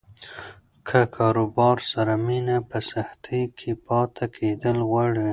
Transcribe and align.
له 0.89 1.01
کاروبار 1.15 1.77
سره 1.91 2.13
مینه 2.25 2.57
په 2.69 2.77
سختۍ 2.91 3.41
کې 3.57 3.71
پاتې 3.85 4.25
کېدل 4.35 4.77
غواړي. 4.89 5.27